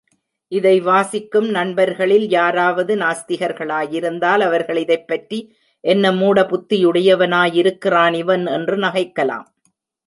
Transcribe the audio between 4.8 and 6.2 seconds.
இதைப்பற்றி என்ன